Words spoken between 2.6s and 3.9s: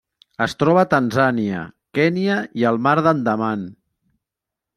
i el Mar d'Andaman.